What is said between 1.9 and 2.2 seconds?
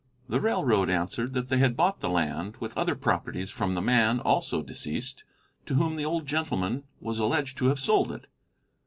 the